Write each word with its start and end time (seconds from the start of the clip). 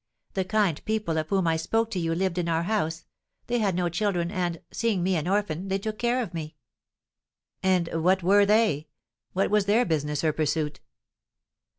The 0.33 0.43
kind 0.43 0.83
people 0.83 1.19
of 1.19 1.29
whom 1.29 1.45
I 1.45 1.57
spoke 1.57 1.91
to 1.91 1.99
you 1.99 2.15
lived 2.15 2.39
in 2.39 2.49
our 2.49 2.63
house; 2.63 3.05
they 3.45 3.59
had 3.59 3.75
no 3.75 3.87
children, 3.87 4.31
and, 4.31 4.59
seeing 4.71 5.03
me 5.03 5.15
an 5.15 5.27
orphan, 5.27 5.67
they 5.67 5.77
took 5.77 5.99
care 5.99 6.23
of 6.23 6.33
me." 6.33 6.55
"And 7.61 7.87
what 8.03 8.23
were 8.23 8.43
they? 8.47 8.87
What 9.33 9.51
was 9.51 9.67
their 9.67 9.85
business 9.85 10.23
or 10.23 10.33
pursuit?" 10.33 10.79